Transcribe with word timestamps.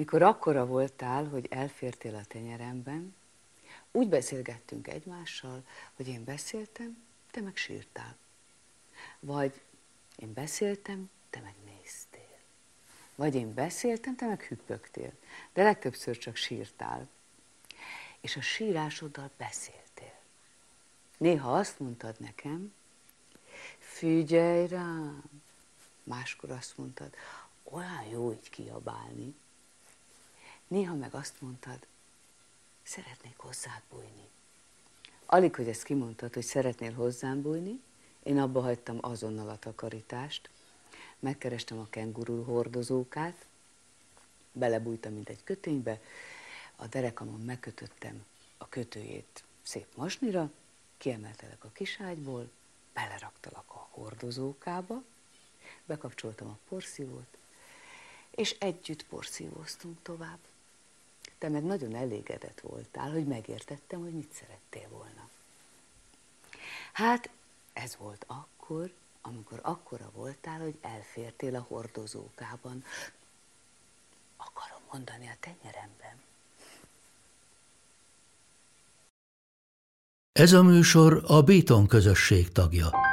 Mikor 0.00 0.22
akkora 0.22 0.66
voltál, 0.66 1.24
hogy 1.24 1.46
elfértél 1.50 2.14
a 2.14 2.24
tenyeremben, 2.24 3.14
úgy 3.90 4.08
beszélgettünk 4.08 4.88
egymással, 4.88 5.62
hogy 5.94 6.08
én 6.08 6.24
beszéltem, 6.24 7.02
te 7.30 7.40
meg 7.40 7.56
sírtál. 7.56 8.16
Vagy 9.18 9.60
én 10.16 10.32
beszéltem, 10.32 11.10
te 11.30 11.40
meg 11.40 11.54
néztél. 11.64 12.38
Vagy 13.14 13.34
én 13.34 13.54
beszéltem, 13.54 14.16
te 14.16 14.26
meg 14.26 14.42
hüppögtél. 14.42 15.12
De 15.52 15.62
legtöbbször 15.62 16.18
csak 16.18 16.36
sírtál. 16.36 17.08
És 18.20 18.36
a 18.36 18.40
sírásoddal 18.40 19.30
beszéltél. 19.36 20.18
Néha 21.16 21.56
azt 21.58 21.78
mondtad 21.78 22.14
nekem, 22.18 22.74
figyelj 23.78 24.66
rám. 24.66 25.22
Máskor 26.02 26.50
azt 26.50 26.78
mondtad, 26.78 27.14
olyan 27.62 28.04
jó 28.04 28.32
így 28.32 28.50
kiabálni. 28.50 29.34
Néha 30.70 30.94
meg 30.94 31.14
azt 31.14 31.40
mondtad, 31.40 31.86
szeretnék 32.82 33.36
hozzád 33.36 33.82
bújni. 33.90 34.28
Alig, 35.26 35.54
hogy 35.54 35.68
ezt 35.68 35.82
kimondtad, 35.82 36.34
hogy 36.34 36.42
szeretnél 36.42 36.92
hozzám 36.92 37.42
bújni, 37.42 37.80
én 38.22 38.38
abba 38.38 38.60
hagytam 38.60 38.98
azonnal 39.00 39.48
a 39.48 39.58
takarítást, 39.58 40.50
megkerestem 41.18 41.78
a 41.78 41.86
kenguru 41.90 42.42
hordozókát, 42.42 43.46
belebújtam, 44.52 45.12
mint 45.12 45.28
egy 45.28 45.44
köténybe, 45.44 46.00
a 46.76 46.86
derekamon 46.86 47.40
megkötöttem 47.40 48.24
a 48.58 48.68
kötőjét 48.68 49.44
szép 49.62 49.86
masnira, 49.96 50.50
kiemeltelek 50.96 51.64
a 51.64 51.70
kiságyból, 51.72 52.50
beleraktalak 52.92 53.70
a 53.70 53.88
hordozókába, 53.90 55.02
bekapcsoltam 55.84 56.48
a 56.48 56.58
porszívót, 56.68 57.38
és 58.30 58.56
együtt 58.58 59.06
porszívóztunk 59.06 60.02
tovább. 60.02 60.38
Te 61.40 61.48
meg 61.48 61.64
nagyon 61.64 61.94
elégedett 61.94 62.60
voltál, 62.60 63.10
hogy 63.10 63.26
megértettem, 63.26 64.00
hogy 64.00 64.12
mit 64.12 64.32
szerettél 64.32 64.88
volna. 64.88 65.28
Hát 66.92 67.30
ez 67.72 67.96
volt 67.96 68.24
akkor, 68.26 68.92
amikor 69.20 69.58
akkora 69.62 70.10
voltál, 70.14 70.60
hogy 70.60 70.78
elfértél 70.80 71.54
a 71.54 71.66
hordozókában. 71.68 72.84
Akarom 74.36 74.80
mondani 74.92 75.26
a 75.28 75.36
tenyeremben. 75.40 76.22
Ez 80.32 80.52
a 80.52 80.62
műsor 80.62 81.22
a 81.26 81.42
Béton 81.42 81.86
közösség 81.86 82.52
tagja. 82.52 83.09